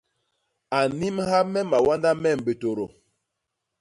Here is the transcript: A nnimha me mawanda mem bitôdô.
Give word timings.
A 0.77 0.79
nnimha 0.89 1.39
me 1.51 1.61
mawanda 1.71 2.11
mem 2.21 2.39
bitôdô. 2.45 2.85